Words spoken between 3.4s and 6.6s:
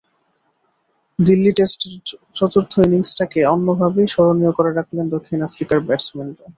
অন্যভাবেই স্মরণীয় করে রাখলেন দক্ষিণ আফ্রিকার ব্যাটসম্যানরা।